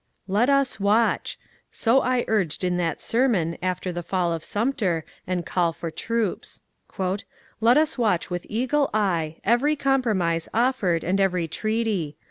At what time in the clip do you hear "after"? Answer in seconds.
3.61-3.93